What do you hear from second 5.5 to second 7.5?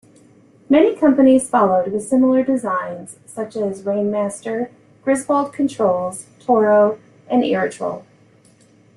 Controls, Toro, and